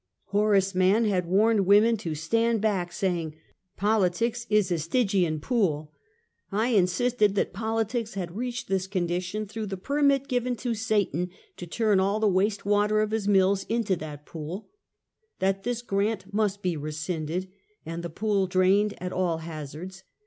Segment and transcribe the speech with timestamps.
[0.29, 3.35] Horace Mann had warned women to stand back, saying:"
[3.87, 5.89] Politics is a stygian Platforms.
[6.49, 10.55] 215 pool." I insisted that politics had reached this condi tion through the permit given
[10.55, 14.71] to Satan to turn all the waste water of his mills into that pool;
[15.37, 17.51] that this grant must be rescinded
[17.85, 20.01] and the pool drained at all hazards.